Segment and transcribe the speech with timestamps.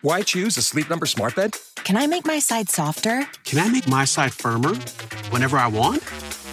[0.00, 1.56] Why choose a Sleep Number smart bed?
[1.76, 3.26] Can I make my side softer?
[3.44, 4.74] Can I make my side firmer?
[5.30, 6.02] Whenever I want?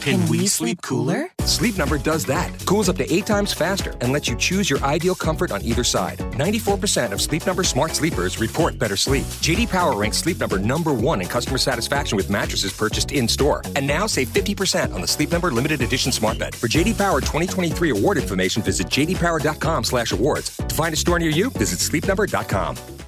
[0.02, 1.28] Can, Can we, we, sleep cooler?
[1.42, 2.50] Sleep Number does that.
[2.66, 5.84] Cools up to eight times faster and lets you choose your ideal comfort on either
[5.84, 6.20] side.
[6.20, 9.26] 94% of Sleep Number smart sleepers report better sleep.
[9.42, 13.62] JD Power ranks Sleep Number number one in customer satisfaction with mattresses purchased in store.
[13.76, 16.56] And now save 50% on the Sleep Number limited edition smart bed.
[16.56, 20.58] For JD Power 2023 award information, visit jdpower.com/awards.
[20.58, 22.99] To find a store near you, visit sleepnumber.com.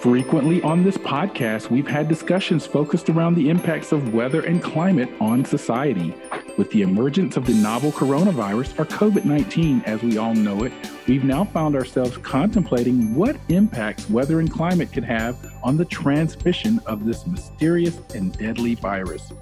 [0.00, 5.08] Frequently on this podcast, we've had discussions focused around the impacts of weather and climate
[5.20, 6.14] on society.
[6.56, 10.72] With the emergence of the novel coronavirus, or COVID 19 as we all know it,
[11.08, 16.78] we've now found ourselves contemplating what impacts weather and climate could have on the transmission
[16.86, 19.32] of this mysterious and deadly virus.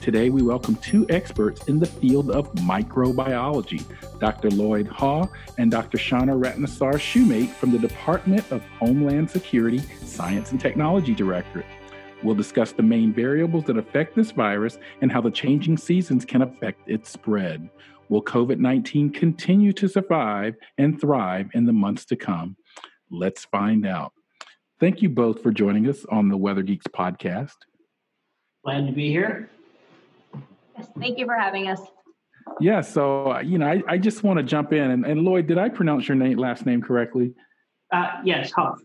[0.00, 3.84] Today, we welcome two experts in the field of microbiology,
[4.18, 4.48] Dr.
[4.48, 5.98] Lloyd Hough and Dr.
[5.98, 11.66] Shauna Ratnesar Shumate from the Department of Homeland Security Science and Technology Directorate.
[12.22, 16.40] We'll discuss the main variables that affect this virus and how the changing seasons can
[16.40, 17.68] affect its spread.
[18.08, 22.56] Will COVID 19 continue to survive and thrive in the months to come?
[23.10, 24.14] Let's find out.
[24.80, 27.56] Thank you both for joining us on the Weather Geeks podcast.
[28.64, 29.50] Glad to be here.
[30.80, 31.80] Yes, thank you for having us.
[32.60, 35.46] Yeah, so uh, you know, I, I just want to jump in and, and, Lloyd,
[35.46, 37.34] did I pronounce your name last name correctly?
[37.92, 38.80] Uh, yes, Hough.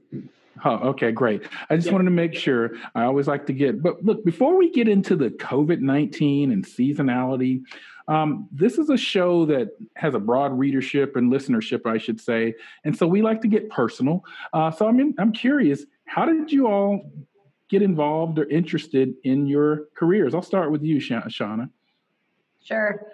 [0.64, 1.44] Oh, okay, great.
[1.70, 2.72] I just wanted to make sure.
[2.96, 6.66] I always like to get, but look, before we get into the COVID 19 and
[6.66, 7.62] seasonality,
[8.08, 12.56] um, this is a show that has a broad readership and listenership, I should say.
[12.84, 14.24] And so we like to get personal.
[14.54, 17.12] Uh, so I'm, in, I'm curious, how did you all
[17.70, 20.34] get involved or interested in your careers?
[20.34, 21.70] I'll start with you, Shauna.
[22.66, 23.06] Sure.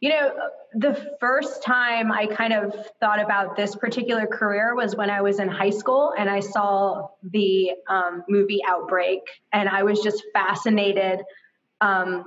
[0.00, 0.32] You know,
[0.74, 5.38] the first time I kind of thought about this particular career was when I was
[5.38, 9.20] in high school and I saw the um, movie Outbreak,
[9.52, 11.20] and I was just fascinated
[11.80, 12.24] um,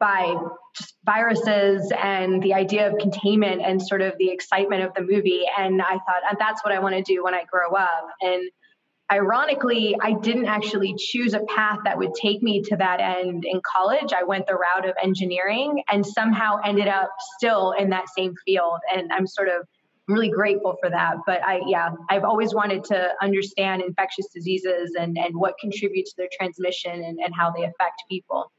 [0.00, 0.34] by
[0.76, 5.44] just viruses and the idea of containment and sort of the excitement of the movie.
[5.56, 8.08] And I thought, that's what I want to do when I grow up.
[8.22, 8.50] And
[9.10, 13.60] ironically, I didn't actually choose a path that would take me to that end in
[13.64, 14.12] college.
[14.12, 18.78] I went the route of engineering and somehow ended up still in that same field.
[18.94, 19.66] And I'm sort of
[20.08, 21.16] really grateful for that.
[21.26, 26.16] But I, yeah, I've always wanted to understand infectious diseases and, and what contributes to
[26.18, 28.50] their transmission and, and how they affect people.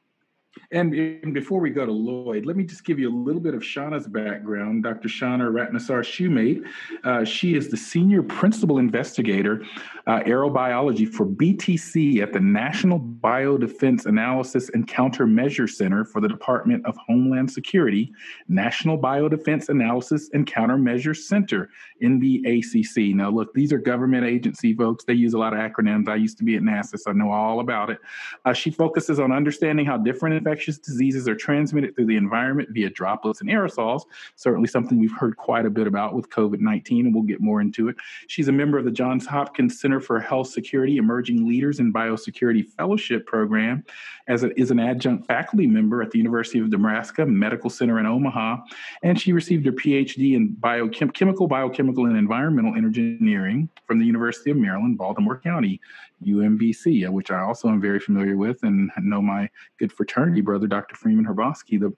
[0.72, 3.54] And, and, before we go to Lloyd, let me just give you a little bit
[3.54, 4.84] of Shauna's background.
[4.84, 5.08] Dr.
[5.08, 6.66] Shauna Ratnesar Shumate,
[7.06, 9.64] uh, she is the senior principal investigator,
[10.08, 16.86] uh, aerobiology for BTC at the National Biodefense Analysis and Countermeasure Center for the Department
[16.86, 18.12] of Homeland Security,
[18.50, 21.70] National Biodefense Analysis and Countermeasure Center
[22.02, 23.16] in the ACC.
[23.16, 25.06] Now, look, these are government agency folks.
[25.06, 26.10] They use a lot of acronyms.
[26.10, 28.00] I used to be at NASA, so I know all about it.
[28.44, 32.90] Uh, she focuses on understanding how different infectious diseases are transmitted through the environment via
[32.90, 34.03] droplets and aerosols.
[34.35, 37.62] Certainly something we've heard quite a bit about with COVID 19, and we'll get more
[37.62, 37.96] into it.
[38.28, 42.68] She's a member of the Johns Hopkins Center for Health Security Emerging Leaders in Biosecurity
[42.68, 43.84] Fellowship Program,
[44.28, 48.08] as it is an adjunct faculty member at the University of Nebraska Medical Center in
[48.08, 48.58] Omaha,
[49.03, 54.58] and she received her PhD in biochemical, biochemical, and environmental engineering from the University of
[54.58, 55.79] Maryland, Baltimore County.
[56.23, 60.96] UMBC, which I also am very familiar with and know my good fraternity brother, Dr.
[60.96, 61.94] Freeman Hrabowski, the,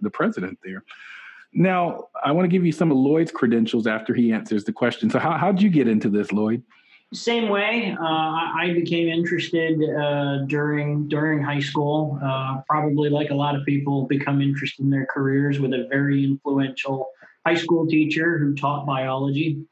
[0.00, 0.84] the president there.
[1.52, 5.10] Now, I want to give you some of Lloyd's credentials after he answers the question.
[5.10, 6.62] So, how, how did you get into this, Lloyd?
[7.12, 12.18] Same way, uh, I became interested uh, during during high school.
[12.24, 16.24] Uh, probably like a lot of people, become interested in their careers with a very
[16.24, 17.10] influential
[17.44, 19.62] high school teacher who taught biology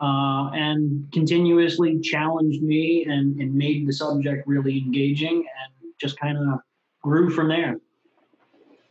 [0.00, 6.38] uh, and continuously challenged me and, and made the subject really engaging and just kind
[6.38, 6.60] of
[7.02, 7.80] grew from there.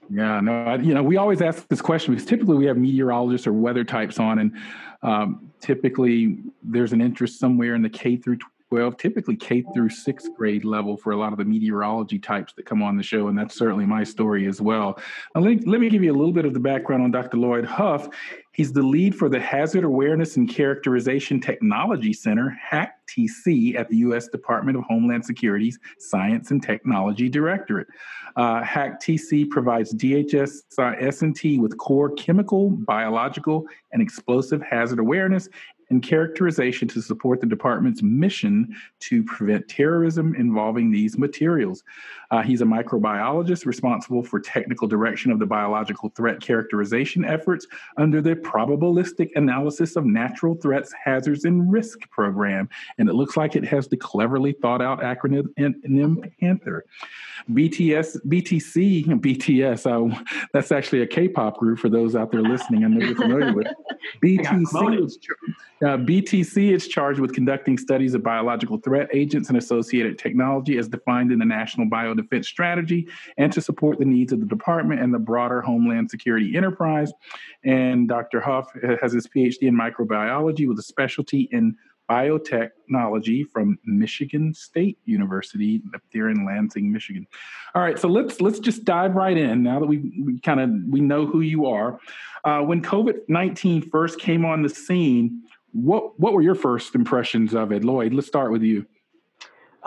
[0.09, 3.53] Yeah, no, you know, we always ask this question because typically we have meteorologists or
[3.53, 4.57] weather types on, and
[5.03, 8.37] um, typically there's an interest somewhere in the K through
[8.69, 12.65] 12, typically K through sixth grade level for a lot of the meteorology types that
[12.65, 13.27] come on the show.
[13.27, 14.99] And that's certainly my story as well.
[15.33, 17.37] Now, let, me, let me give you a little bit of the background on Dr.
[17.37, 18.09] Lloyd Hough.
[18.51, 24.27] He's the lead for the Hazard Awareness and Characterization Technology Center, HACTC, at the U.S.
[24.27, 27.87] Department of Homeland Security's Science and Technology Directorate.
[28.35, 35.49] Uh, HACTC provides DHS S&T with core chemical, biological, and explosive hazard awareness
[35.89, 41.83] and characterization to support the department's mission to prevent terrorism involving these materials.
[42.31, 48.21] Uh, he's a microbiologist responsible for technical direction of the biological threat characterization efforts under
[48.21, 52.69] the Probabilistic Analysis of Natural Threats, Hazards, and Risk program.
[52.97, 55.47] And it looks like it has the cleverly thought out acronym
[56.39, 56.85] PANTHER.
[57.51, 62.83] BTS, BTC, BTS, uh, that's actually a K pop group for those out there listening.
[62.83, 63.67] I know you're familiar with.
[64.23, 65.17] BTC is,
[65.81, 70.87] uh, BTC is charged with conducting studies of biological threat agents and associated technology as
[70.87, 75.13] defined in the National Biodefense Strategy and to support the needs of the department and
[75.13, 77.11] the broader Homeland Security enterprise.
[77.63, 78.41] And Dr.
[78.41, 78.71] Hough
[79.01, 81.75] has his PhD in microbiology with a specialty in
[82.09, 87.27] biotechnology from Michigan State University up there in Lansing, Michigan.
[87.75, 90.69] All right, so let's let's just dive right in now that we, we kind of
[90.89, 91.99] we know who you are.
[92.45, 95.43] Uh, when COVID nineteen first came on the scene,
[95.73, 98.13] what what were your first impressions of it, Lloyd?
[98.13, 98.85] Let's start with you.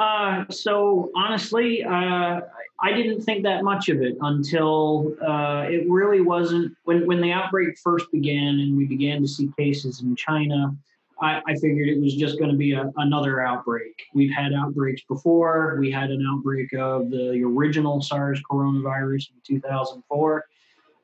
[0.00, 2.40] Uh, so honestly, uh,
[2.82, 7.32] I didn't think that much of it until uh, it really wasn't when when the
[7.32, 10.74] outbreak first began and we began to see cases in China.
[11.20, 13.94] I, I figured it was just going to be a, another outbreak.
[14.14, 15.76] We've had outbreaks before.
[15.78, 20.46] We had an outbreak of the original SARS coronavirus in 2004.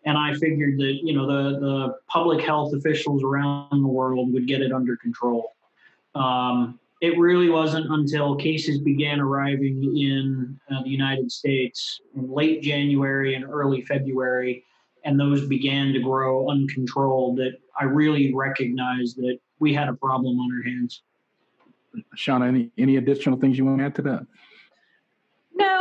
[0.06, 4.46] And I figured that, you know, the, the public health officials around the world would
[4.46, 5.54] get it under control.
[6.14, 12.62] Um, it really wasn't until cases began arriving in uh, the United States in late
[12.62, 14.64] January and early February,
[15.04, 20.38] and those began to grow uncontrolled that I really recognized that we had a problem
[20.40, 21.02] on our hands.
[22.16, 24.26] Shauna, any, any additional things you want to add to that?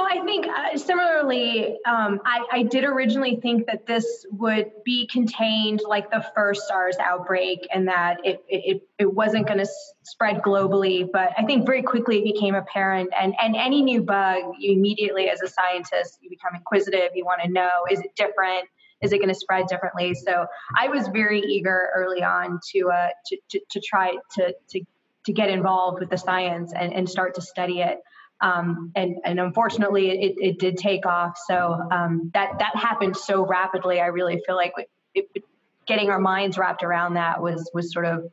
[0.07, 5.81] I think uh, similarly, um, I, I, did originally think that this would be contained
[5.88, 9.68] like the first SARS outbreak and that it, it, it wasn't going to
[10.04, 11.07] spread globally.
[11.12, 13.12] But I think very quickly it became apparent.
[13.19, 17.12] And, and any new bug, you immediately, as a scientist, you become inquisitive.
[17.16, 18.68] You want to know is it different?
[19.02, 20.16] is it going to spread differently?
[20.16, 24.81] So I was very eager early on to uh, to, to, to try to, to
[25.25, 28.00] to get involved with the science and, and start to study it.
[28.41, 31.37] Um, and, and unfortunately, it, it did take off.
[31.47, 33.99] So um, that that happened so rapidly.
[34.01, 34.73] I really feel like
[35.13, 35.43] it, it,
[35.87, 38.25] getting our minds wrapped around that was was sort of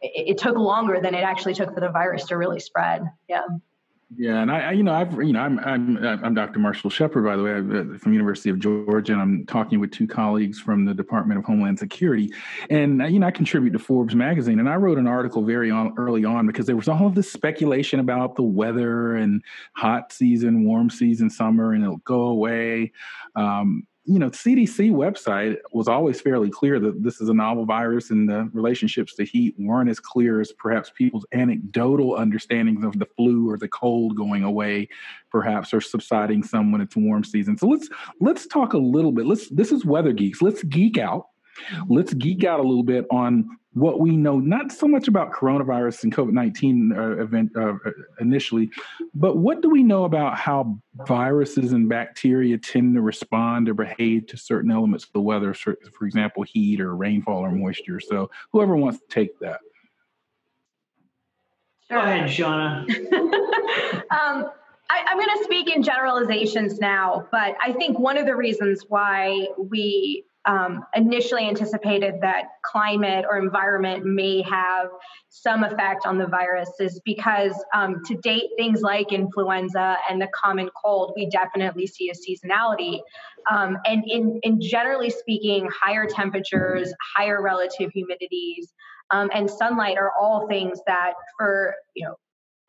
[0.00, 3.02] it, it took longer than it actually took for the virus to really spread.
[3.28, 3.46] Yeah.
[4.14, 6.60] Yeah, and I, I, you know, I've, you know, I'm, I'm, I'm Dr.
[6.60, 10.06] Marshall Shepard, by the way, I'm from University of Georgia, and I'm talking with two
[10.06, 12.32] colleagues from the Department of Homeland Security,
[12.70, 15.92] and you know, I contribute to Forbes magazine, and I wrote an article very on,
[15.96, 19.42] early on because there was all of this speculation about the weather and
[19.74, 22.92] hot season, warm season, summer, and it'll go away.
[23.34, 28.10] Um, you know, CDC website was always fairly clear that this is a novel virus
[28.10, 33.06] and the relationships to heat weren't as clear as perhaps people's anecdotal understandings of the
[33.16, 34.88] flu or the cold going away,
[35.30, 37.58] perhaps, or subsiding some when it's warm season.
[37.58, 37.88] So let's
[38.20, 39.26] let's talk a little bit.
[39.26, 40.40] Let's this is weather geeks.
[40.40, 41.26] Let's geek out.
[41.72, 41.92] Mm-hmm.
[41.92, 46.04] Let's geek out a little bit on what we know, not so much about coronavirus
[46.04, 47.74] and COVID 19 uh, event uh,
[48.18, 48.70] initially,
[49.14, 54.28] but what do we know about how viruses and bacteria tend to respond or behave
[54.28, 58.00] to certain elements of the weather, for, for example, heat or rainfall or moisture?
[58.00, 59.60] So, whoever wants to take that.
[61.90, 62.88] Go ahead, Shauna.
[64.10, 64.50] um,
[64.88, 68.86] I, am going to speak in generalizations now, but I think one of the reasons
[68.88, 74.88] why we um, initially anticipated that climate or environment may have
[75.28, 80.28] some effect on the virus is because um, to date, things like influenza and the
[80.34, 83.00] common cold, we definitely see a seasonality.
[83.50, 88.66] Um, and in, in generally speaking, higher temperatures, higher relative humidities,
[89.10, 92.16] um, and sunlight are all things that for you know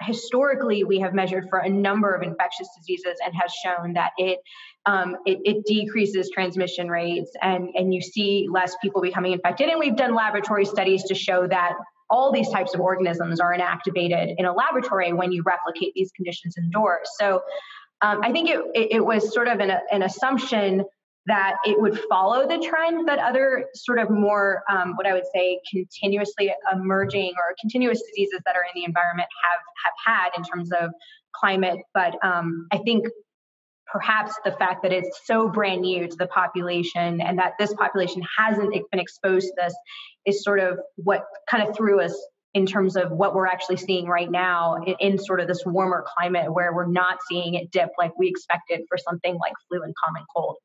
[0.07, 4.39] historically we have measured for a number of infectious diseases and has shown that it
[4.85, 9.67] um, it, it, decreases transmission rates and and you see less people becoming infected.
[9.67, 11.73] And we've done laboratory studies to show that
[12.09, 16.57] all these types of organisms are inactivated in a laboratory when you replicate these conditions
[16.57, 17.09] indoors.
[17.19, 17.41] So
[18.01, 20.85] um, i think it, it, it was sort of an, an assumption
[21.27, 25.25] that it would follow the trend that other sort of more, um, what I would
[25.33, 30.43] say, continuously emerging or continuous diseases that are in the environment have have had in
[30.43, 30.91] terms of
[31.35, 31.79] climate.
[31.93, 33.07] But um, I think
[33.91, 38.21] perhaps the fact that it's so brand new to the population and that this population
[38.37, 39.75] hasn't been exposed to this
[40.25, 42.13] is sort of what kind of threw us
[42.53, 46.03] in terms of what we're actually seeing right now in, in, sort of this warmer
[46.15, 49.93] climate where we're not seeing it dip like we expected for something like flu and
[50.03, 50.55] common cold.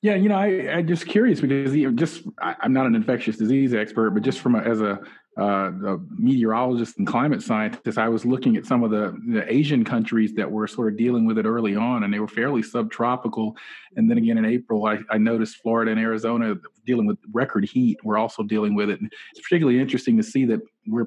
[0.00, 3.74] Yeah, you know, I, I'm just curious because just I, am not an infectious disease
[3.74, 5.00] expert, but just from a, as a,
[5.36, 9.84] uh, a, meteorologist and climate scientist, I was looking at some of the, the, Asian
[9.84, 13.56] countries that were sort of dealing with it early on, and they were fairly subtropical.
[13.96, 16.54] And then again in April, I, I noticed Florida and Arizona
[16.86, 17.98] dealing with record heat.
[18.04, 19.00] We're also dealing with it.
[19.00, 21.06] And it's particularly interesting to see that we're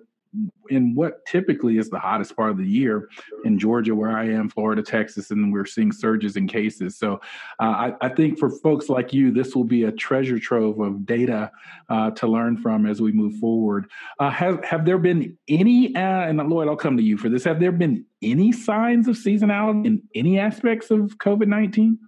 [0.70, 3.10] in what typically is the hottest part of the year
[3.44, 6.98] in Georgia, where I am, Florida, Texas, and we're seeing surges in cases.
[6.98, 7.16] So
[7.60, 11.06] uh, I, I, think for folks like you, this will be a treasure trove of
[11.06, 11.52] data
[11.90, 13.92] uh, to learn from as we move forward.
[14.20, 17.44] Uh, have have there been any, uh, and Lloyd, I'll come to you for this.
[17.44, 22.00] Have there been any signs of seasonality in any aspects of COVID nineteen?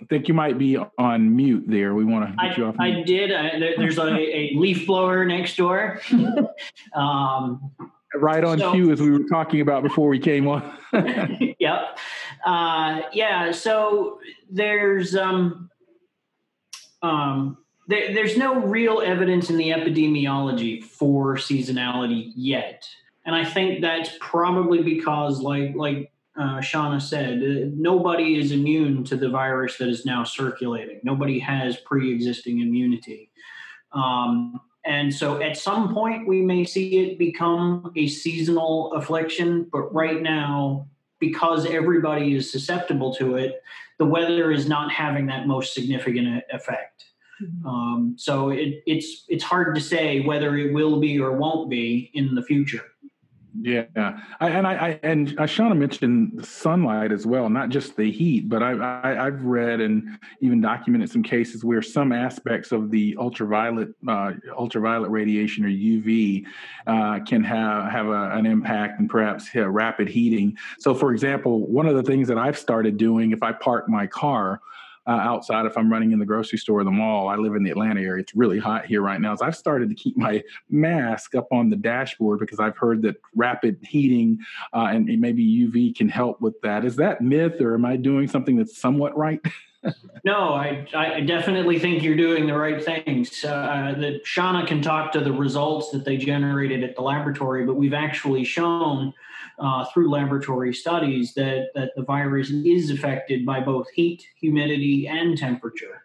[0.00, 1.94] I think you might be on mute there.
[1.94, 2.76] We want to get I, you off.
[2.78, 2.98] Mute.
[2.98, 3.32] I did.
[3.32, 6.00] I, there's a, a, leaf blower next door.
[6.94, 7.72] um,
[8.14, 10.78] right on so, cue as we were talking about before we came on.
[11.58, 11.98] yep.
[12.44, 13.50] Uh, yeah.
[13.52, 15.70] So there's um,
[17.02, 22.86] um, there, there's no real evidence in the epidemiology for seasonality yet,
[23.24, 29.04] and I think that's probably because, like like uh, Shauna said, uh, nobody is immune
[29.04, 31.00] to the virus that is now circulating.
[31.02, 33.30] Nobody has pre existing immunity.
[33.92, 39.68] Um, and so at some point, we may see it become a seasonal affliction.
[39.72, 40.88] But right now,
[41.18, 43.62] because everybody is susceptible to it,
[43.98, 47.04] the weather is not having that most significant effect.
[47.42, 47.66] Mm-hmm.
[47.66, 52.10] Um, so it, it's it's hard to say whether it will be or won't be
[52.14, 52.84] in the future.
[53.62, 53.84] Yeah,
[54.40, 58.62] I, and I, I and Shauna mentioned sunlight as well, not just the heat, but
[58.62, 58.72] I,
[59.02, 64.32] I have read and even documented some cases where some aspects of the ultraviolet uh,
[64.56, 66.44] ultraviolet radiation or UV
[66.86, 70.56] uh, can have have a, an impact and perhaps rapid heating.
[70.78, 74.06] So, for example, one of the things that I've started doing if I park my
[74.06, 74.60] car
[75.06, 77.28] uh, outside if I'm running in the grocery store or the mall.
[77.28, 78.22] I live in the Atlanta area.
[78.22, 79.34] It's really hot here right now.
[79.36, 83.16] So I've started to keep my mask up on the dashboard because I've heard that
[83.34, 84.38] rapid heating
[84.72, 86.84] uh, and maybe UV can help with that.
[86.84, 89.40] Is that myth or am I doing something that's somewhat right?
[90.24, 93.44] no, I, I definitely think you're doing the right things.
[93.44, 97.74] Uh, that Shauna can talk to the results that they generated at the laboratory, but
[97.74, 99.12] we've actually shown
[99.58, 105.36] uh, through laboratory studies that, that the virus is affected by both heat, humidity, and
[105.38, 106.02] temperature.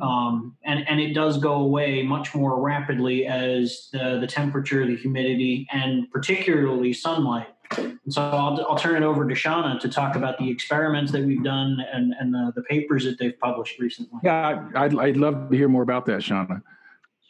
[0.00, 4.96] Um, and, and it does go away much more rapidly as the, the temperature, the
[4.96, 7.48] humidity, and particularly sunlight.
[7.78, 11.24] And so I'll, I'll turn it over to Shauna to talk about the experiments that
[11.24, 14.18] we've done and, and the, the papers that they've published recently.
[14.24, 16.62] Yeah, I'd, I'd love to hear more about that, Shauna.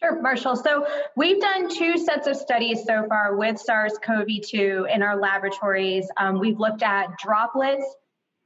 [0.05, 0.57] Sure, Marshall.
[0.57, 6.07] So we've done two sets of studies so far with SARS-CoV-2 in our laboratories.
[6.19, 7.87] Um, we've looked at droplets,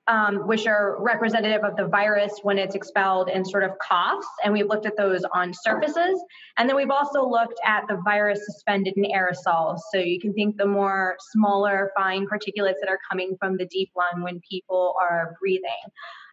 [0.07, 4.53] um, which are representative of the virus when it's expelled in sort of coughs, and
[4.53, 6.23] we've looked at those on surfaces.
[6.59, 9.81] And then we've also looked at the virus suspended in aerosols.
[9.93, 13.91] So you can think the more smaller, fine particulates that are coming from the deep
[13.97, 15.73] lung when people are breathing.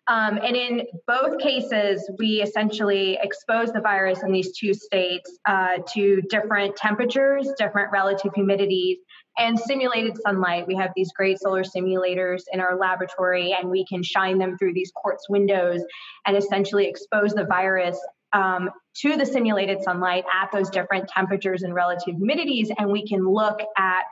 [0.07, 5.77] Um, and in both cases, we essentially expose the virus in these two states uh,
[5.93, 8.97] to different temperatures, different relative humidities,
[9.37, 10.67] and simulated sunlight.
[10.67, 14.73] We have these great solar simulators in our laboratory, and we can shine them through
[14.73, 15.81] these quartz windows
[16.27, 17.97] and essentially expose the virus
[18.31, 23.27] um, to the simulated sunlight at those different temperatures and relative humidities, and we can
[23.27, 24.03] look at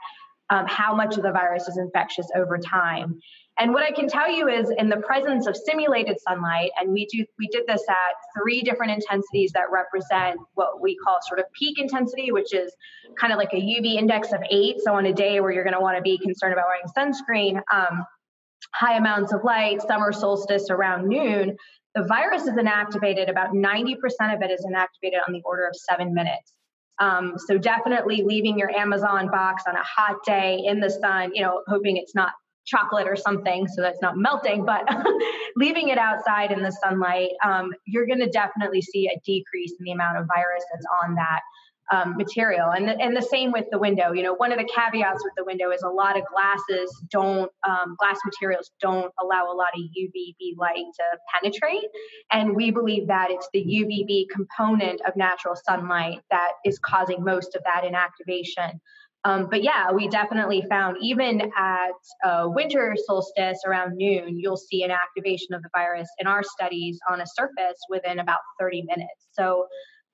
[0.50, 3.20] um, how much of the virus is infectious over time.
[3.58, 7.06] And what I can tell you is in the presence of simulated sunlight, and we
[7.06, 11.46] do we did this at three different intensities that represent what we call sort of
[11.52, 12.74] peak intensity, which is
[13.16, 14.80] kind of like a UV index of eight.
[14.80, 17.62] So on a day where you're going to want to be concerned about wearing sunscreen,
[17.72, 18.04] um,
[18.72, 21.56] high amounts of light, summer solstice around noon,
[21.94, 23.30] the virus is inactivated.
[23.30, 23.94] About 90%
[24.34, 26.52] of it is inactivated on the order of seven minutes.
[26.98, 31.42] Um, so definitely leaving your Amazon box on a hot day in the sun, you
[31.42, 32.32] know, hoping it's not
[32.66, 34.82] chocolate or something so that's not melting, but
[35.56, 39.84] leaving it outside in the sunlight, um, you're going to definitely see a decrease in
[39.84, 41.40] the amount of virus that's on that
[41.92, 42.70] um, material.
[42.70, 44.12] And the, and the same with the window.
[44.12, 47.50] You know, one of the caveats with the window is a lot of glasses don't,
[47.68, 51.84] um, glass materials don't allow a lot of UVB light to penetrate.
[52.32, 57.54] And we believe that it's the UVB component of natural sunlight that is causing most
[57.54, 58.80] of that inactivation.
[59.24, 64.82] Um, but yeah, we definitely found even at uh, winter solstice around noon, you'll see
[64.82, 69.28] an activation of the virus in our studies on a surface within about 30 minutes.
[69.32, 69.66] So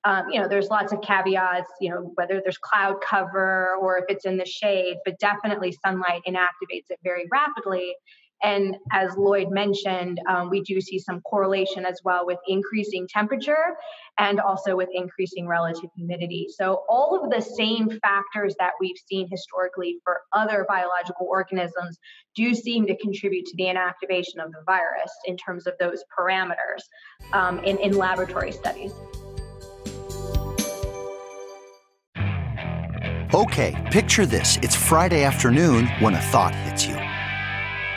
[0.05, 4.05] um, you know, there's lots of caveats, you know, whether there's cloud cover or if
[4.09, 7.95] it's in the shade, but definitely sunlight inactivates it very rapidly.
[8.43, 13.77] And as Lloyd mentioned, um, we do see some correlation as well with increasing temperature
[14.19, 16.47] and also with increasing relative humidity.
[16.49, 21.99] So, all of the same factors that we've seen historically for other biological organisms
[22.35, 26.83] do seem to contribute to the inactivation of the virus in terms of those parameters
[27.33, 28.93] um, in, in laboratory studies.
[33.33, 34.59] Okay, picture this.
[34.61, 37.10] It's Friday afternoon when a thought hits you.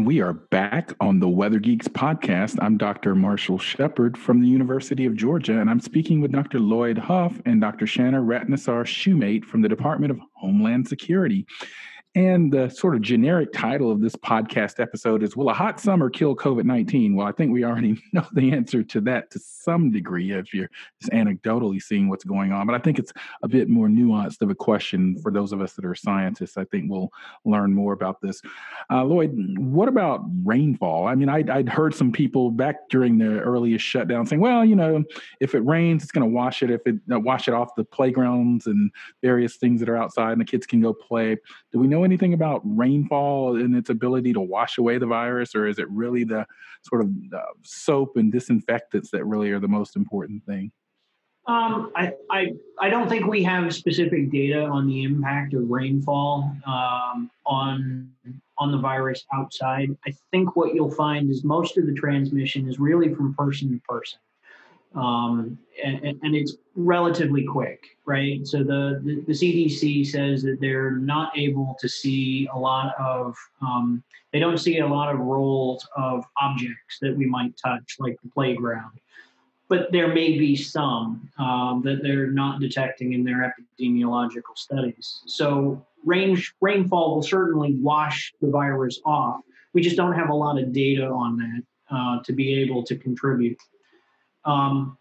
[0.00, 2.56] And we are back on the Weather Geeks podcast.
[2.62, 3.14] I'm Dr.
[3.14, 6.58] Marshall Shepard from the University of Georgia, and I'm speaking with Dr.
[6.58, 7.86] Lloyd Hough and Dr.
[7.86, 11.44] Shanna Ratnesar Shumate from the Department of Homeland Security.
[12.16, 16.10] And the sort of generic title of this podcast episode is Will a Hot Summer
[16.10, 17.14] Kill COVID 19?
[17.14, 20.70] Well, I think we already know the answer to that to some degree if you're
[21.00, 22.66] just anecdotally seeing what's going on.
[22.66, 23.12] But I think it's
[23.44, 26.56] a bit more nuanced of a question for those of us that are scientists.
[26.56, 27.10] I think we'll
[27.44, 28.42] learn more about this.
[28.90, 31.06] Uh, Lloyd, what about rainfall?
[31.06, 34.74] I mean, I'd, I'd heard some people back during the earliest shutdown saying, well, you
[34.74, 35.04] know,
[35.38, 37.84] if it rains, it's going to wash it, if it uh, wash it off the
[37.84, 38.90] playgrounds and
[39.22, 41.36] various things that are outside and the kids can go play.
[41.70, 45.54] Do we know know anything about rainfall and its ability to wash away the virus,
[45.54, 46.46] or is it really the
[46.82, 50.72] sort of uh, soap and disinfectants that really are the most important thing?
[51.46, 56.54] Um, I, I, I don't think we have specific data on the impact of rainfall
[56.66, 58.10] um, on
[58.58, 59.96] on the virus outside.
[60.06, 63.80] I think what you'll find is most of the transmission is really from person to
[63.88, 64.20] person
[64.94, 68.44] um, and, and, it's relatively quick, right?
[68.44, 73.36] So the, the, the CDC says that they're not able to see a lot of,
[73.62, 78.16] um, they don't see a lot of roles of objects that we might touch, like
[78.22, 78.98] the playground.
[79.68, 85.22] But there may be some um, that they're not detecting in their epidemiological studies.
[85.26, 89.42] So range, rainfall will certainly wash the virus off.
[89.72, 91.62] We just don't have a lot of data on that
[91.96, 93.58] uh, to be able to contribute.
[94.44, 94.96] Um,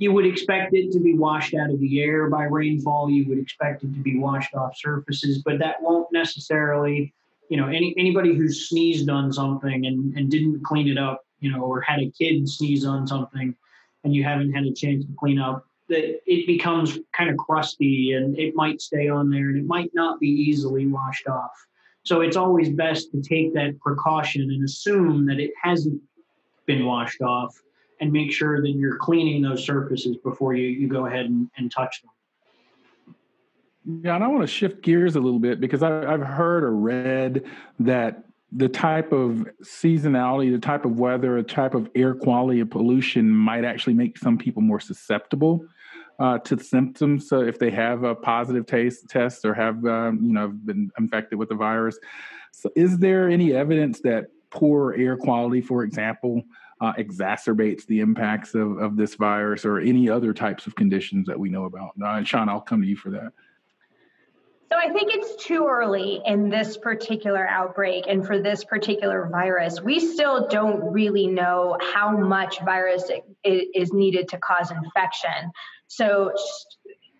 [0.00, 3.10] you would expect it to be washed out of the air by rainfall.
[3.10, 7.12] You would expect it to be washed off surfaces, but that won't necessarily,
[7.50, 11.52] you know, any anybody who sneezed on something and, and didn't clean it up, you
[11.52, 13.54] know, or had a kid sneeze on something
[14.02, 18.12] and you haven't had a chance to clean up, that it becomes kind of crusty
[18.12, 21.52] and it might stay on there and it might not be easily washed off.
[22.04, 26.00] So it's always best to take that precaution and assume that it hasn't
[26.64, 27.60] been washed off
[28.00, 31.70] and make sure that you're cleaning those surfaces before you, you go ahead and, and
[31.70, 32.10] touch them.
[34.04, 36.72] Yeah, and I want to shift gears a little bit because I, I've heard or
[36.72, 37.44] read
[37.80, 42.70] that the type of seasonality, the type of weather, the type of air quality of
[42.70, 45.64] pollution might actually make some people more susceptible
[46.18, 47.28] uh, to symptoms.
[47.28, 51.38] So if they have a positive taste test or have um, you know been infected
[51.38, 51.98] with the virus,
[52.52, 56.42] so is there any evidence that poor air quality, for example,
[56.80, 61.38] uh, exacerbates the impacts of, of this virus or any other types of conditions that
[61.38, 61.90] we know about.
[62.02, 63.32] Uh, Sean, I'll come to you for that.
[64.72, 69.80] So I think it's too early in this particular outbreak and for this particular virus.
[69.80, 73.10] We still don't really know how much virus
[73.42, 75.50] is needed to cause infection.
[75.88, 76.32] So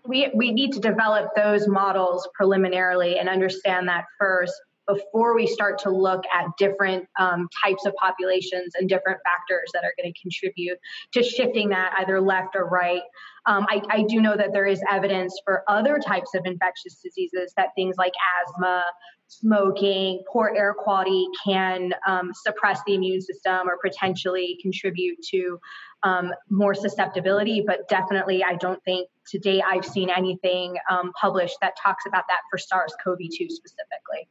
[0.07, 4.55] we, we need to develop those models preliminarily and understand that first
[4.93, 9.85] before we start to look at different um, types of populations and different factors that
[9.85, 10.79] are going to contribute
[11.13, 13.03] to shifting that either left or right.
[13.47, 17.55] Um, I, I, do know that there is evidence for other types of infectious diseases
[17.57, 18.13] that things like
[18.45, 18.85] asthma,
[19.29, 25.59] smoking, poor air quality can um, suppress the immune system or potentially contribute to
[26.03, 27.65] um, more susceptibility.
[27.67, 32.41] But definitely, I don't think today I've seen anything um, published that talks about that
[32.51, 34.29] for SARS CoV 2 specifically.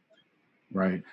[0.72, 1.04] Right.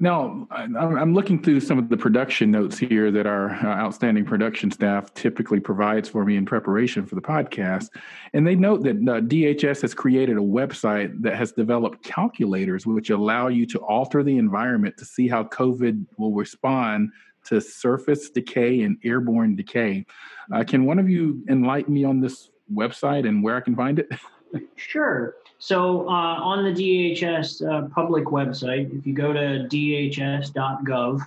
[0.00, 4.70] Now, I'm looking through some of the production notes here that our uh, outstanding production
[4.70, 7.88] staff typically provides for me in preparation for the podcast.
[8.32, 13.10] And they note that uh, DHS has created a website that has developed calculators which
[13.10, 17.10] allow you to alter the environment to see how COVID will respond
[17.46, 20.04] to surface decay and airborne decay.
[20.52, 23.98] Uh, can one of you enlighten me on this website and where I can find
[23.98, 24.08] it?
[24.76, 25.36] sure.
[25.58, 31.20] So uh, on the DHS uh, public website, if you go to dhs.gov,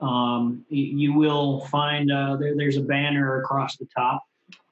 [0.00, 4.22] um, you will find uh, there, there's a banner across the top,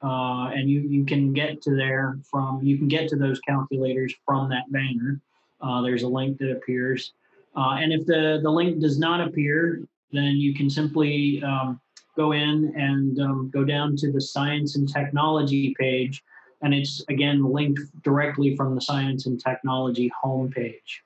[0.03, 4.14] uh, and you, you can get to there from you can get to those calculators
[4.27, 5.21] from that banner.
[5.62, 7.12] Uh, there's a link that appears,
[7.57, 9.81] uh, and if the the link does not appear,
[10.12, 11.81] then you can simply um,
[12.17, 16.23] go in and um, go down to the science and technology page
[16.64, 21.03] and it's again linked directly from the science and technology homepage.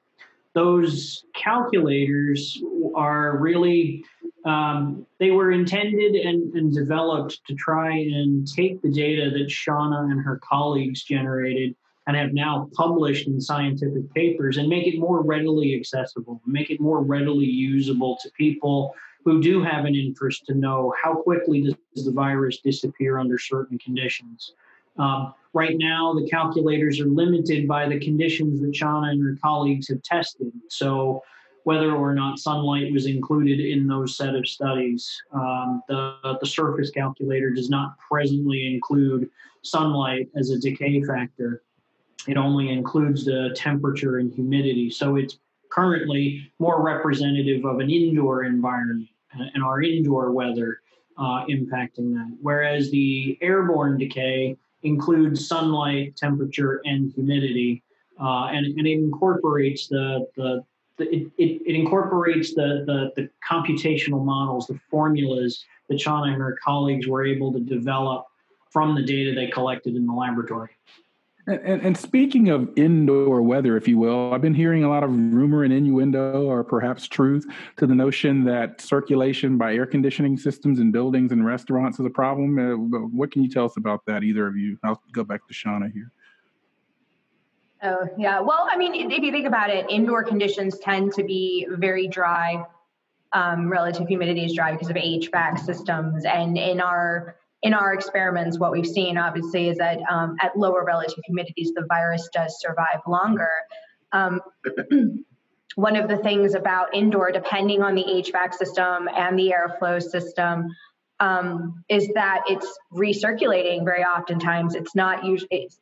[0.54, 2.62] Those calculators
[2.94, 4.04] are really,
[4.44, 10.10] um, they were intended and, and developed to try and take the data that Shauna
[10.10, 11.74] and her colleagues generated
[12.06, 16.80] and have now published in scientific papers and make it more readily accessible, make it
[16.80, 18.94] more readily usable to people
[19.24, 23.78] who do have an interest to know how quickly does the virus disappear under certain
[23.78, 24.54] conditions.
[24.96, 29.88] Um, right now, the calculators are limited by the conditions that Shauna and her colleagues
[29.88, 30.52] have tested.
[30.68, 31.22] So,
[31.64, 36.90] whether or not sunlight was included in those set of studies, um, the, the surface
[36.90, 39.28] calculator does not presently include
[39.62, 41.62] sunlight as a decay factor.
[42.26, 44.90] It only includes the temperature and humidity.
[44.90, 45.38] So, it's
[45.70, 49.08] currently more representative of an indoor environment
[49.54, 50.80] and our indoor weather
[51.18, 52.36] uh, impacting that.
[52.40, 57.82] Whereas the airborne decay includes sunlight, temperature, and humidity,
[58.20, 60.64] uh, and, and it incorporates the the,
[60.98, 66.58] it, it, it, incorporates the, the the computational models, the formulas that Shauna and her
[66.62, 68.26] colleagues were able to develop
[68.70, 70.70] from the data they collected in the laboratory.
[71.48, 75.10] And, and, speaking of indoor weather, if you will, I've been hearing a lot of
[75.10, 77.46] rumor and innuendo, or perhaps truth,
[77.78, 82.10] to the notion that circulation by air conditioning systems in buildings and restaurants is a
[82.10, 82.58] problem.
[82.58, 84.78] Uh, what can you tell us about that, either of you?
[84.84, 86.12] I'll go back to Shauna here.
[87.82, 88.40] Oh, yeah.
[88.40, 92.62] Well, I mean, if you think about it, indoor conditions tend to be very dry.
[93.32, 96.26] Um, relative humidity is dry because of HVAC systems.
[96.26, 100.84] And in our in our experiments, what we've seen obviously is that um, at lower
[100.84, 103.50] relative humidities, the virus does survive longer.
[104.12, 104.40] Um,
[105.74, 110.68] one of the things about indoor, depending on the HVAC system and the airflow system,
[111.20, 114.74] um, is that it's recirculating very oftentimes.
[114.74, 115.80] It's not usually, it's,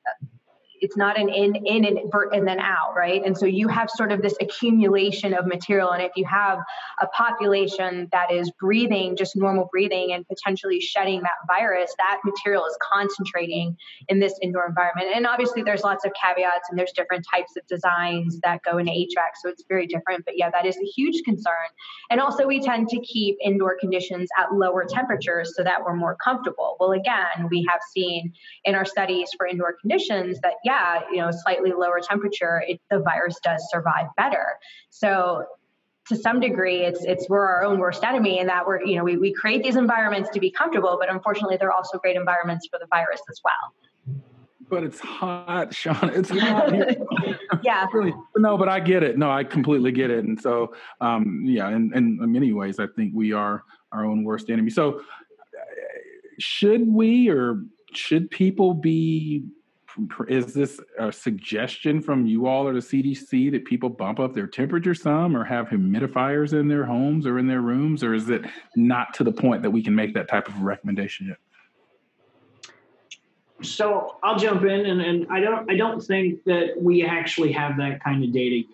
[0.80, 1.98] it's not an in in and
[2.32, 3.22] and then out right?
[3.24, 5.90] And so you have sort of this accumulation of material.
[5.90, 6.58] And if you have
[7.00, 12.64] a population that is breathing just normal breathing and potentially shedding that virus that material
[12.64, 13.76] is concentrating
[14.08, 15.08] in this indoor environment.
[15.14, 18.92] And obviously there's lots of caveats and there's different types of designs that go into
[18.92, 20.24] HVAC so it's very different.
[20.24, 21.52] But yeah that is a huge concern.
[22.10, 26.16] And also we tend to keep indoor conditions at lower temperatures so that we're more
[26.16, 26.76] comfortable.
[26.80, 28.32] Well again we have seen
[28.64, 32.98] in our studies for indoor conditions that yeah, you know, slightly lower temperature, it, the
[32.98, 34.58] virus does survive better.
[34.90, 35.44] So
[36.08, 39.04] to some degree, it's it's we're our own worst enemy in that we're you know
[39.04, 42.80] we, we create these environments to be comfortable, but unfortunately, they're also great environments for
[42.80, 44.18] the virus as well.
[44.68, 46.10] But it's hot, Sean.
[46.12, 46.72] It's hot
[47.62, 47.86] yeah.
[47.92, 49.16] really, no, but I get it.
[49.16, 50.24] No, I completely get it.
[50.24, 54.24] And so, um, yeah, and, and in many ways, I think we are our own
[54.24, 54.70] worst enemy.
[54.70, 55.02] So,
[56.40, 57.62] should we or
[57.94, 59.44] should people be
[60.28, 64.46] is this a suggestion from you all or the CDC that people bump up their
[64.46, 68.42] temperature some or have humidifiers in their homes or in their rooms, or is it
[68.74, 71.38] not to the point that we can make that type of recommendation yet?
[73.62, 77.76] So I'll jump in, and, and I don't I don't think that we actually have
[77.78, 78.66] that kind of data yet.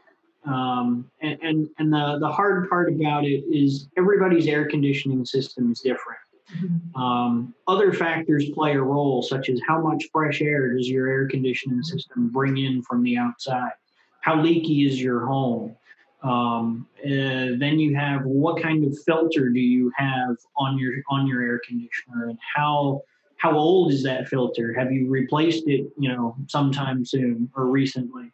[0.44, 5.70] Um, and and, and the, the hard part about it is everybody's air conditioning system
[5.70, 6.18] is different.
[6.56, 7.00] Mm-hmm.
[7.00, 11.26] Um, other factors play a role, such as how much fresh air does your air
[11.28, 13.72] conditioning system bring in from the outside?
[14.20, 15.76] How leaky is your home?
[16.22, 21.26] Um, uh, then you have what kind of filter do you have on your on
[21.26, 23.02] your air conditioner, and how
[23.38, 24.72] how old is that filter?
[24.72, 28.32] Have you replaced it, you know, sometime soon or recently?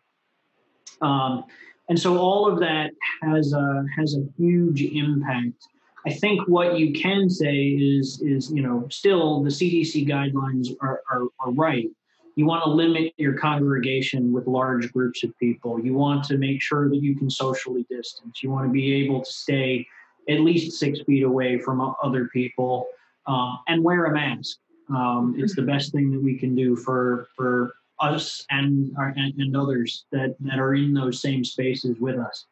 [1.01, 1.45] Um,
[1.89, 2.91] and so all of that
[3.23, 5.69] has a has a huge impact.
[6.07, 11.03] I think what you can say is is you know still the CDC guidelines are
[11.11, 11.89] are, are right.
[12.37, 15.81] You want to limit your congregation with large groups of people.
[15.81, 18.45] You want to make sure that you can socially distance.
[18.45, 19.85] You want to be able to stay
[20.29, 22.87] at least six feet away from other people
[23.27, 24.59] um, and wear a mask.
[24.89, 29.57] Um, it's the best thing that we can do for for us and, and and
[29.57, 32.47] others that that are in those same spaces with us.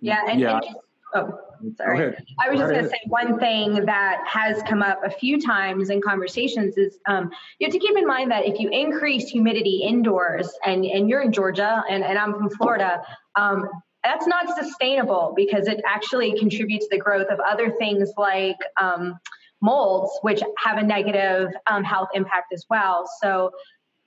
[0.00, 0.54] Yeah, and, Yeah.
[0.56, 0.76] and just,
[1.14, 1.38] oh,
[1.76, 2.14] sorry.
[2.40, 5.90] I was just going to say one thing that has come up a few times
[5.90, 9.82] in conversations is um, you have to keep in mind that if you increase humidity
[9.84, 13.02] indoors, and and you're in Georgia and, and I'm from Florida,
[13.36, 13.68] um,
[14.04, 19.18] that's not sustainable because it actually contributes to the growth of other things like um,
[19.60, 23.08] molds, which have a negative um, health impact as well.
[23.20, 23.50] So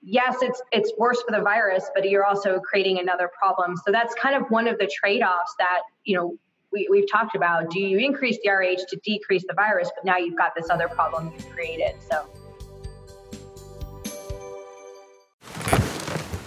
[0.02, 3.76] yes, it's it's worse for the virus, but you're also creating another problem.
[3.76, 6.36] So that's kind of one of the trade-offs that you know
[6.72, 7.70] we, we've talked about.
[7.70, 10.88] Do you increase the RH to decrease the virus, but now you've got this other
[10.88, 11.94] problem you've created.
[12.10, 12.26] So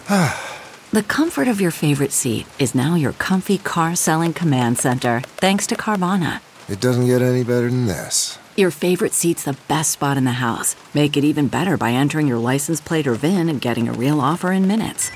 [0.95, 5.67] The comfort of your favorite seat is now your comfy car selling command center, thanks
[5.67, 6.39] to Carvana.
[6.69, 8.39] It doesn't get any better than this.
[8.55, 10.77] Your favorite seat's the best spot in the house.
[10.93, 14.21] Make it even better by entering your license plate or VIN and getting a real
[14.21, 15.11] offer in minutes.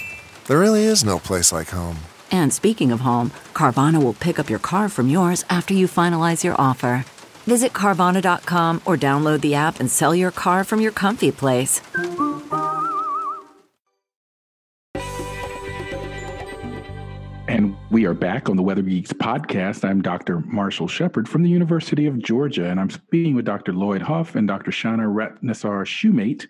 [0.47, 1.99] There really is no place like home.
[2.31, 6.43] And speaking of home, Carvana will pick up your car from yours after you finalize
[6.43, 7.05] your offer.
[7.45, 11.81] Visit Carvana.com or download the app and sell your car from your comfy place.
[17.49, 19.83] And we are back on the Weather Geeks podcast.
[19.83, 20.41] I'm Dr.
[20.41, 23.73] Marshall Shepard from the University of Georgia, and I'm speaking with Dr.
[23.73, 24.69] Lloyd Hough and Dr.
[24.69, 26.45] Shana Ratnesar Shumate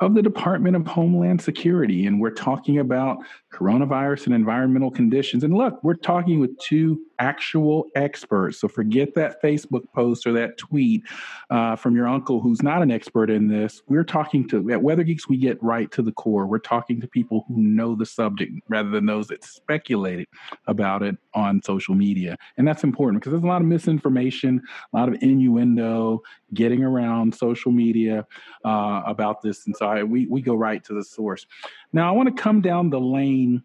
[0.00, 2.06] of the Department of Homeland Security.
[2.06, 3.18] And we're talking about
[3.52, 5.44] coronavirus and environmental conditions.
[5.44, 8.60] And look, we're talking with two actual experts.
[8.60, 11.02] So forget that Facebook post or that tweet
[11.50, 13.82] uh, from your uncle who's not an expert in this.
[13.88, 16.46] We're talking to, at Weather Geeks, we get right to the core.
[16.46, 20.26] We're talking to people who know the subject rather than those that speculated
[20.66, 22.36] about it on social media.
[22.56, 26.22] And that's important because there's a lot of misinformation, a lot of innuendo
[26.54, 28.26] getting around social media
[28.64, 29.66] uh, about this.
[29.66, 31.46] And so I, we, we go right to the source.
[31.92, 33.62] Now, I want to come down the lane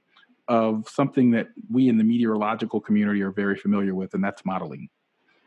[0.60, 4.84] of something that we in the meteorological community are very familiar with, and that's modeling.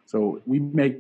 [0.07, 0.97] So we make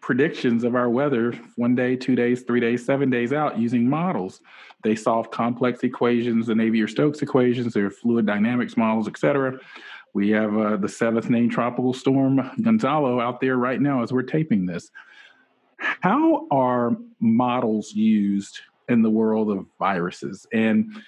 [0.00, 1.32] predictions of our weather
[1.64, 4.40] one day, two days, three days, seven days out using models.
[4.82, 9.50] They solve complex equations, the Navier-Stokes equations, their fluid dynamics models, et cetera.
[10.12, 14.22] We have uh, the seventh named tropical storm Gonzalo out there right now as we're
[14.36, 14.90] taping this.
[16.08, 20.46] How are models used in the world of viruses.
[20.52, 21.02] And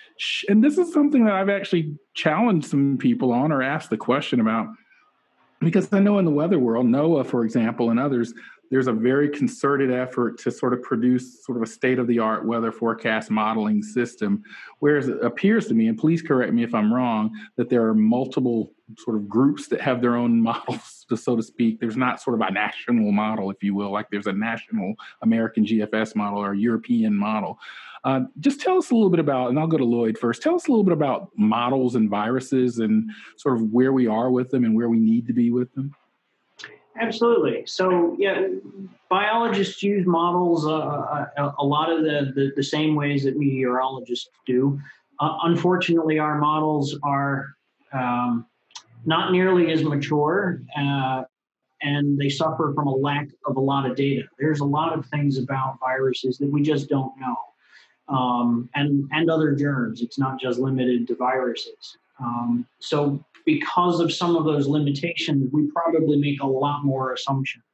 [0.48, 4.40] and this is something that I've actually challenged some people on or asked the question
[4.40, 4.68] about
[5.60, 8.34] because I know in the weather world, NOAA, for example, and others,
[8.70, 12.18] there's a very concerted effort to sort of produce sort of a state of the
[12.18, 14.42] art weather forecast modeling system.
[14.80, 17.94] Whereas it appears to me, and please correct me if I'm wrong, that there are
[17.94, 21.80] multiple sort of groups that have their own models, so to speak.
[21.80, 25.64] There's not sort of a national model, if you will, like there's a national American
[25.64, 27.58] GFS model or European model.
[28.04, 30.42] Uh, just tell us a little bit about, and I'll go to Lloyd first.
[30.42, 34.30] Tell us a little bit about models and viruses and sort of where we are
[34.30, 35.94] with them and where we need to be with them.
[37.00, 37.64] Absolutely.
[37.66, 38.46] So, yeah,
[39.10, 44.30] biologists use models uh, a, a, lot of the, the, the, same ways that meteorologists
[44.46, 44.80] do.
[45.18, 47.56] Uh, unfortunately, our models are
[47.92, 48.46] um,
[49.04, 51.24] not nearly as mature uh,
[51.82, 54.22] and they suffer from a lack of a lot of data.
[54.38, 57.36] There's a lot of things about viruses that we just don't know.
[58.06, 60.02] Um, and and other germs.
[60.02, 61.96] It's not just limited to viruses.
[62.20, 67.64] Um, so because of some of those limitations, we probably make a lot more assumptions.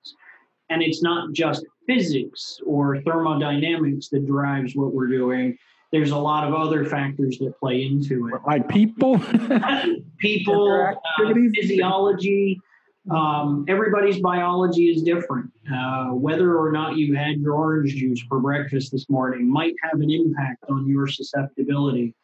[0.68, 5.56] And it's not just physics or thermodynamics that drives what we're doing.
[5.92, 8.40] There's a lot of other factors that play into it.
[8.46, 9.18] Like people,
[10.18, 12.60] people, uh, physiology.
[13.10, 15.50] Um, everybody's biology is different.
[15.72, 20.00] Uh, whether or not you had your orange juice for breakfast this morning might have
[20.00, 22.14] an impact on your susceptibility.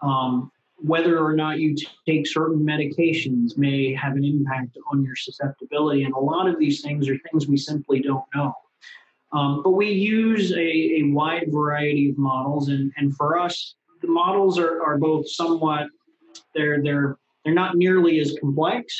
[0.00, 1.74] Um, whether or not you
[2.06, 6.04] take certain medications may have an impact on your susceptibility.
[6.04, 8.54] And a lot of these things are things we simply don't know.
[9.32, 14.08] Um, but we use a, a, wide variety of models, and, and for us, the
[14.08, 15.88] models are, are both somewhat
[16.54, 18.94] they're they're they're not nearly as complex.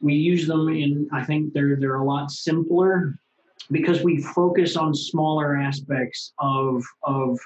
[0.00, 3.18] We use them in I think they're they're a lot simpler
[3.70, 7.38] because we focus on smaller aspects of of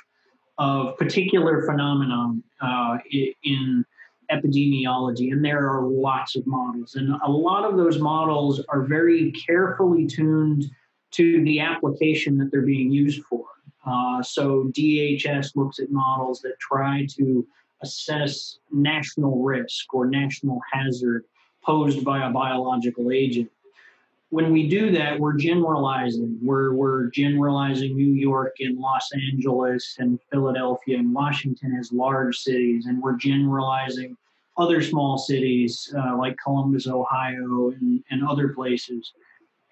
[0.58, 2.98] of particular phenomenon uh,
[3.42, 3.84] in
[4.30, 6.96] epidemiology, and there are lots of models.
[6.96, 10.64] And a lot of those models are very carefully tuned
[11.12, 13.46] to the application that they're being used for.
[13.86, 17.46] Uh, so DHS looks at models that try to
[17.82, 21.24] assess national risk or national hazard
[21.64, 23.50] posed by a biological agent.
[24.30, 26.38] When we do that, we're generalizing.
[26.42, 32.86] We're, we're generalizing New York and Los Angeles and Philadelphia and Washington as large cities,
[32.86, 34.16] and we're generalizing
[34.58, 39.12] other small cities uh, like Columbus, Ohio, and, and other places.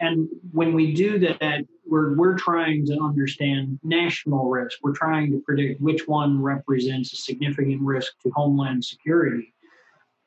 [0.00, 4.78] And when we do that, we're, we're trying to understand national risk.
[4.82, 9.54] We're trying to predict which one represents a significant risk to homeland security.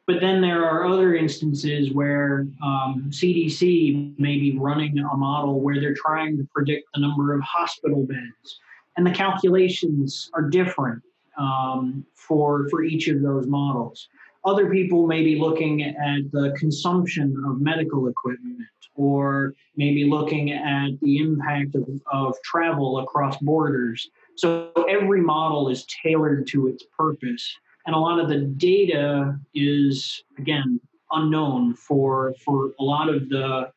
[0.10, 5.80] But then there are other instances where um, CDC may be running a model where
[5.80, 8.60] they're trying to predict the number of hospital beds,
[8.98, 11.04] and the calculations are different
[11.38, 14.10] um, for for each of those models.
[14.44, 21.00] Other people may be looking at the consumption of medical equipment or maybe looking at
[21.04, 24.10] the impact of, of travel across borders.
[24.38, 27.56] So every model is tailored to its purpose.
[27.90, 30.80] And a lot of the data is, again,
[31.12, 33.72] unknown for, for a lot of the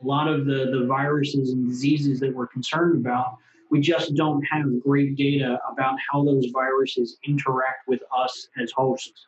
[0.00, 3.38] a lot of the, the viruses and diseases that we're concerned about.
[3.72, 9.26] We just don't have great data about how those viruses interact with us as hosts.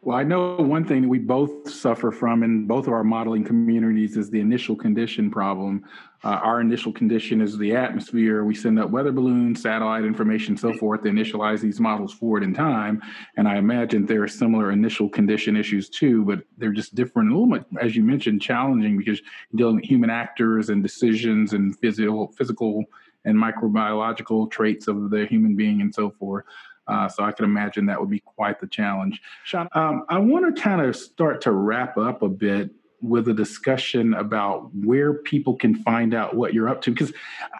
[0.00, 3.44] Well, I know one thing that we both suffer from in both of our modeling
[3.44, 5.84] communities is the initial condition problem.
[6.24, 8.44] Uh, our initial condition is the atmosphere.
[8.44, 12.54] We send up weather balloons, satellite information, so forth to initialize these models forward in
[12.54, 13.02] time.
[13.36, 17.38] And I imagine there are similar initial condition issues too, but they're just different, a
[17.38, 19.20] little bit, as you mentioned, challenging because
[19.50, 22.84] you're dealing with human actors and decisions and physical, physical
[23.24, 26.44] and microbiological traits of the human being and so forth.
[26.88, 29.20] Uh, so I can imagine that would be quite the challenge.
[29.44, 32.70] Sean, um, I want to kind of start to wrap up a bit
[33.00, 36.90] with a discussion about where people can find out what you're up to.
[36.90, 37.12] Because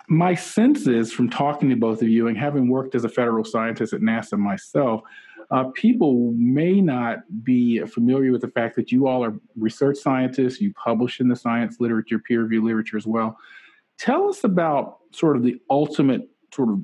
[0.09, 3.45] my sense is from talking to both of you and having worked as a federal
[3.45, 5.03] scientist at NASA myself,
[5.51, 10.61] uh, people may not be familiar with the fact that you all are research scientists,
[10.61, 13.39] you publish in the science literature, peer reviewed literature as well.
[13.97, 16.81] Tell us about sort of the ultimate sort of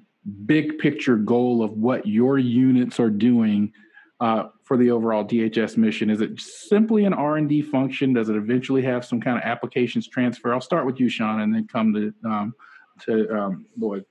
[0.47, 3.73] big picture goal of what your units are doing
[4.21, 6.11] uh, for the overall DHS mission?
[6.11, 8.13] Is it simply an R and D function?
[8.13, 10.53] Does it eventually have some kind of applications transfer?
[10.53, 12.55] I'll start with you, Sean, and then come to um,
[13.03, 14.05] to um, Lloyd.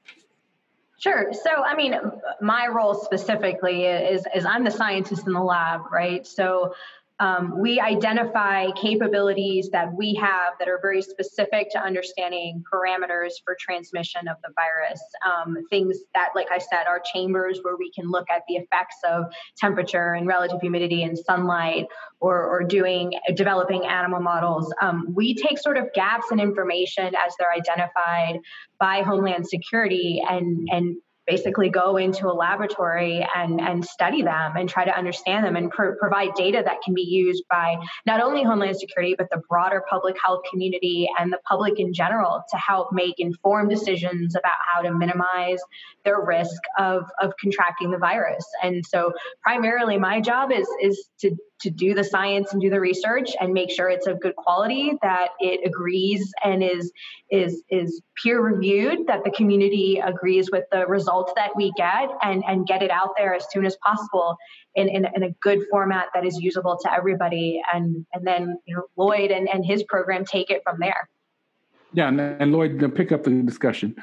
[0.99, 1.34] Sure.
[1.34, 1.95] So, I mean,
[2.41, 6.26] my role specifically is is I'm the scientist in the lab, right?
[6.26, 6.73] So,
[7.19, 13.56] um, we identify capabilities that we have that are very specific to understanding parameters for
[13.60, 15.02] transmission of the virus.
[15.26, 18.97] Um, things that, like I said, are chambers where we can look at the effects
[19.04, 19.26] of
[19.58, 21.86] temperature and relative humidity and sunlight,
[22.19, 24.73] or, or doing developing animal models.
[24.82, 28.39] Um, we take sort of gaps in information as they're identified
[28.80, 34.67] by Homeland Security and and basically go into a laboratory and, and study them and
[34.67, 38.77] try to understand them and provide data that can be used by not only Homeland
[38.77, 43.15] Security, but the broader public health community and the public in general to help make
[43.19, 45.59] informed decisions about how to minimize
[46.03, 48.45] their risk of, of contracting the virus.
[48.62, 52.80] And so primarily my job is, is to to do the science and do the
[52.80, 56.91] research and make sure it's of good quality that it agrees and is
[57.32, 62.43] is is peer reviewed that the community agrees with the results that we get and
[62.47, 64.36] and get it out there as soon as possible
[64.76, 68.76] in, in, in a good format that is usable to everybody and and then you
[68.76, 71.08] know lloyd and, and his program take it from there.
[71.93, 73.95] Yeah and, and lloyd pick up the discussion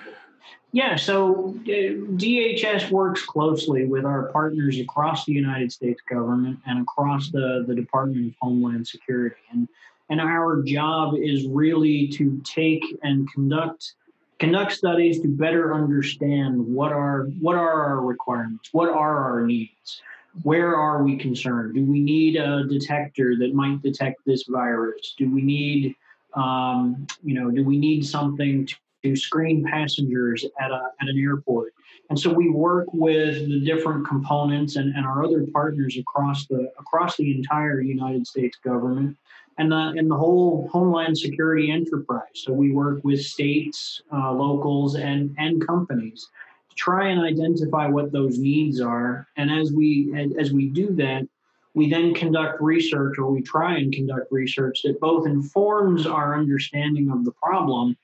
[0.73, 1.71] yeah, so uh,
[2.17, 7.75] DHS works closely with our partners across the United States government and across the, the
[7.75, 9.37] Department of Homeland Security.
[9.51, 9.69] And,
[10.11, 13.95] and our job is really to take and conduct
[14.39, 20.01] conduct studies to better understand what are what are our requirements, what are our needs,
[20.45, 21.75] where are we concerned?
[21.75, 25.15] Do we need a detector that might detect this virus?
[25.19, 25.95] Do we need
[26.35, 28.69] um, you know, do we need something
[29.03, 31.73] to screen passengers at, a, at an airport.
[32.11, 36.71] And so we work with the different components and, and our other partners across the
[36.79, 39.17] across the entire United States government
[39.59, 42.35] and the and the whole homeland security enterprise.
[42.35, 46.29] So we work with states, uh, locals, and and companies
[46.71, 49.29] to try and identify what those needs are.
[49.37, 51.29] And as we as we do that,
[51.75, 57.11] we then conduct research, or we try and conduct research that both informs our understanding
[57.11, 57.97] of the problem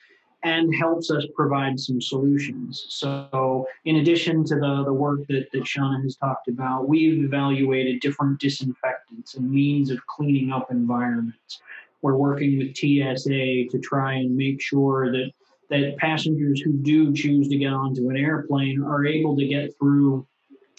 [0.46, 2.86] and helps us provide some solutions.
[2.88, 7.98] So, in addition to the, the work that, that Shanna has talked about, we've evaluated
[7.98, 11.60] different disinfectants and means of cleaning up environments.
[12.00, 15.32] We're working with TSA to try and make sure that,
[15.70, 20.24] that passengers who do choose to get onto an airplane are able to get through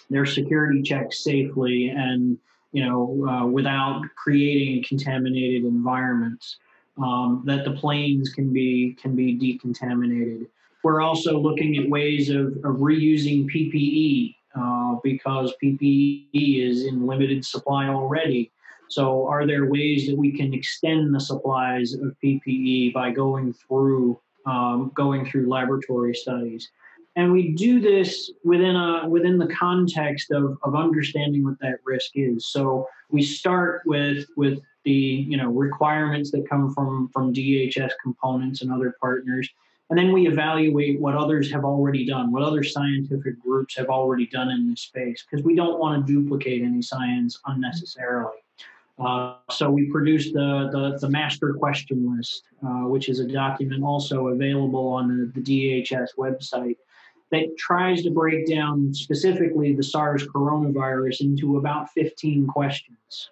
[0.10, 2.38] their security checks safely and
[2.72, 6.58] you know uh, without creating contaminated environments
[7.02, 10.48] um, that the planes can be can be decontaminated.
[10.84, 17.44] We're also looking at ways of, of reusing PPE uh, because PPE is in limited
[17.46, 18.52] supply already.
[18.90, 24.20] So, are there ways that we can extend the supplies of PPE by going through
[24.46, 26.70] um, going through laboratory studies?
[27.18, 32.12] And we do this within a within the context of, of understanding what that risk
[32.16, 32.46] is.
[32.48, 38.62] So we start with with the you know requirements that come from from DHS components
[38.62, 39.50] and other partners,
[39.90, 44.28] and then we evaluate what others have already done, what other scientific groups have already
[44.28, 48.40] done in this space, because we don't want to duplicate any science unnecessarily.
[48.98, 53.84] Uh, so we produced the, the, the master question list, uh, which is a document
[53.84, 56.78] also available on the, the DHS website
[57.30, 63.30] that tries to break down specifically the SARS coronavirus into about 15 questions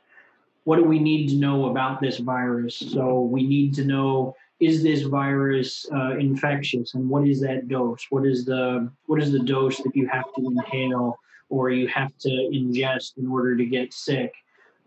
[0.65, 2.75] what do we need to know about this virus?
[2.75, 8.05] So we need to know is this virus uh, infectious and what is that dose?
[8.09, 12.17] What is the what is the dose that you have to inhale or you have
[12.19, 14.33] to ingest in order to get sick?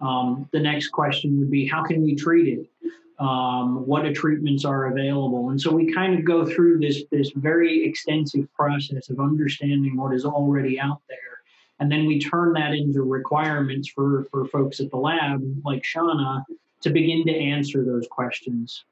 [0.00, 2.92] Um, the next question would be how can we treat it?
[3.20, 5.50] Um, what treatments are available?
[5.50, 10.12] And so we kind of go through this this very extensive process of understanding what
[10.12, 11.27] is already out there
[11.80, 16.44] and then we turn that into requirements for, for folks at the lab, like Shanna,
[16.80, 18.84] to begin to answer those questions.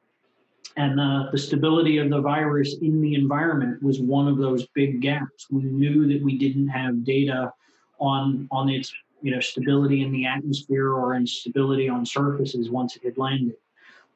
[0.77, 5.01] And uh, the stability of the virus in the environment was one of those big
[5.01, 5.47] gaps.
[5.51, 7.53] We knew that we didn't have data
[7.99, 13.05] on on its you know stability in the atmosphere or instability on surfaces once it
[13.05, 13.57] had landed,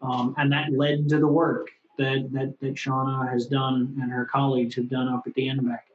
[0.02, 4.26] um, and that led to the work that, that that Shanna has done and her
[4.26, 5.89] colleagues have done up at the NBACC.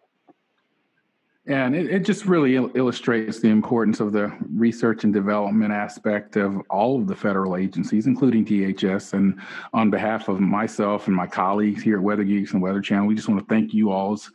[1.48, 6.38] And it, it just really il- illustrates the importance of the research and development aspect
[6.38, 9.14] of all of the federal agencies, including DHS.
[9.14, 9.40] And
[9.72, 13.14] on behalf of myself and my colleagues here at Weather Geeks and Weather Channel, we
[13.14, 14.30] just want to thank you all as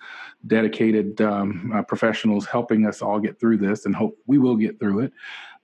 [0.47, 4.79] dedicated um, uh, professionals helping us all get through this, and hope we will get
[4.79, 5.13] through it.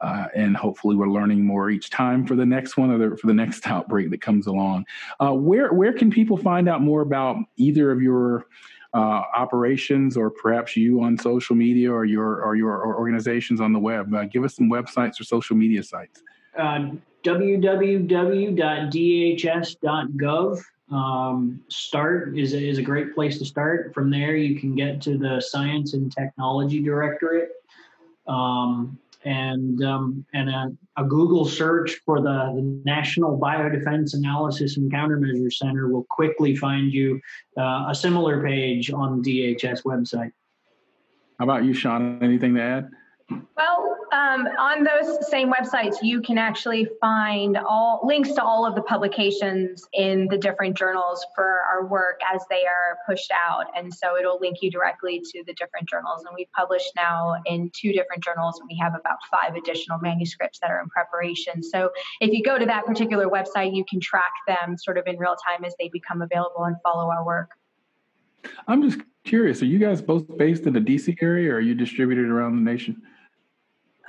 [0.01, 3.29] Uh, and hopefully, we're learning more each time for the next one or the, for
[3.29, 4.85] the next outbreak that comes along.
[5.21, 8.47] Uh, where where can people find out more about either of your
[8.95, 13.79] uh, operations or perhaps you on social media or your or your organizations on the
[13.79, 14.13] web.
[14.15, 16.23] Uh, give us some websites or social media sites.
[16.57, 16.91] Uh,
[17.25, 18.53] www.dhs.gov.
[20.93, 23.93] Um, start is is a great place to start.
[23.93, 27.51] From there, you can get to the Science and Technology Directorate.
[28.29, 34.91] Um, and um, and a, a, Google search for the, the, National Biodefense Analysis and
[34.91, 37.21] Countermeasures Center will quickly find you
[37.59, 40.31] uh, a similar page on the DHS website.
[41.41, 42.23] How about you, Sean?
[42.23, 42.91] Anything to add?
[43.29, 48.75] Well, um, on those same websites, you can actually find all links to all of
[48.75, 53.65] the publications in the different journals for our work as they are pushed out.
[53.75, 56.25] And so it'll link you directly to the different journals.
[56.27, 60.61] And we've published now in two different journals, and we have about five additional manuscripts
[60.61, 61.63] that are in preparation.
[61.63, 65.17] So if you go to that particular website, you can track them sort of in
[65.17, 67.51] real time as they become available and follow our work.
[68.69, 71.75] I'm just curious, are you guys both based in the DC area or are you
[71.75, 73.03] distributed around the nation?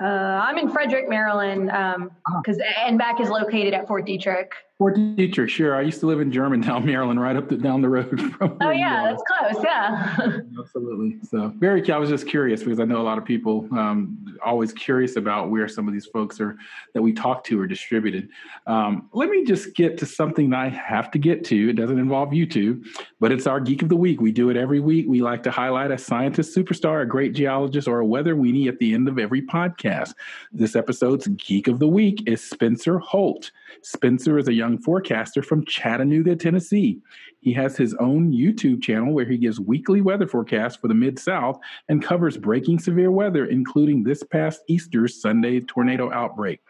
[0.00, 2.90] Uh, I'm in Frederick, Maryland, because um, uh-huh.
[2.90, 4.50] NBACC is located at Fort Detrick.
[4.78, 5.74] Fort Detrick, sure.
[5.74, 8.56] I used to live in Germantown, Maryland, right up the, down the road from.
[8.60, 9.64] Oh yeah, that's close.
[9.64, 10.16] Yeah.
[10.58, 11.18] Absolutely.
[11.28, 11.88] So very.
[11.90, 15.50] I was just curious because I know a lot of people um, always curious about
[15.50, 16.56] where some of these folks are
[16.94, 18.28] that we talk to are distributed.
[18.68, 21.70] Um, let me just get to something that I have to get to.
[21.70, 22.84] It doesn't involve you two,
[23.18, 24.20] but it's our geek of the week.
[24.20, 25.06] We do it every week.
[25.08, 28.78] We like to highlight a scientist superstar, a great geologist, or a weather weenie at
[28.78, 30.14] the end of every podcast.
[30.52, 33.50] This episode's geek of the week is Spencer Holt.
[33.82, 37.00] Spencer is a young forecaster from Chattanooga, Tennessee.
[37.40, 41.18] He has his own YouTube channel where he gives weekly weather forecasts for the Mid
[41.18, 41.58] South
[41.88, 46.60] and covers breaking severe weather, including this past Easter's Sunday tornado outbreak.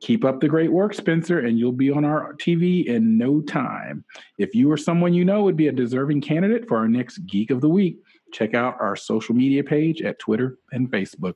[0.00, 4.04] Keep up the great work, Spencer, and you'll be on our TV in no time.
[4.36, 7.52] If you or someone you know would be a deserving candidate for our next Geek
[7.52, 7.98] of the Week,
[8.32, 11.34] check out our social media page at Twitter and Facebook.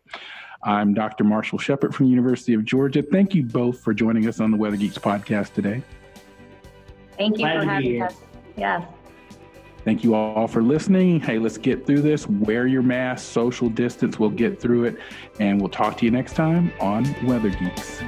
[0.65, 1.23] I'm Dr.
[1.23, 3.03] Marshall Shepard from the University of Georgia.
[3.03, 5.83] Thank you both for joining us on the Weather Geeks podcast today.
[7.17, 8.15] Thank you Glad for having us.
[8.57, 8.83] Yes.
[9.85, 11.21] Thank you all for listening.
[11.21, 12.27] Hey, let's get through this.
[12.27, 14.19] Wear your mask, social distance.
[14.19, 14.99] We'll get through it.
[15.39, 18.03] And we'll talk to you next time on Weather Geeks.